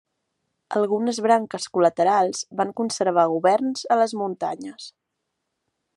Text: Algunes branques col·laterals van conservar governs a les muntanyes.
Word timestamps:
Algunes 0.79 1.19
branques 1.25 1.67
col·laterals 1.77 2.41
van 2.63 2.73
conservar 2.81 3.29
governs 3.35 3.87
a 3.97 3.99
les 4.03 4.19
muntanyes. 4.23 4.93